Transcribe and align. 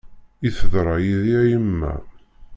I 0.47 0.49
teḍra 0.57 0.95
yid-i 1.05 1.33
a 1.41 1.43
yemma. 1.49 1.93